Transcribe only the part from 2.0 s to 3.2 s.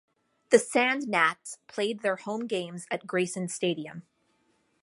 their home games at